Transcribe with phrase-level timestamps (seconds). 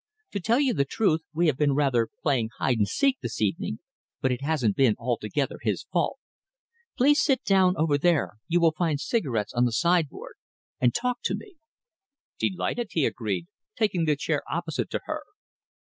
[0.31, 3.77] To tell you the truth, we have been rather playing hide and seek this evening,
[4.19, 6.17] but it hasn't been altogether his fault.
[6.97, 10.37] Please sit down over there you will find cigarettes on the sideboard
[10.79, 11.57] and talk to me."
[12.39, 13.45] "Delighted," he agreed,
[13.75, 15.21] taking the chair opposite to her.